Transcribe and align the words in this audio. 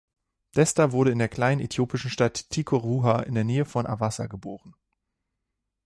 Desta 0.55 0.93
wurde 0.93 1.11
in 1.11 1.19
der 1.19 1.29
kleinen 1.29 1.61
äthiopischen 1.61 2.09
Stadt 2.09 2.49
Tiqur 2.49 2.81
Wuha 2.81 3.19
in 3.21 3.35
der 3.35 3.43
Nähe 3.43 3.65
von 3.65 3.85
Awassa 3.85 4.25
geboren. 4.25 4.73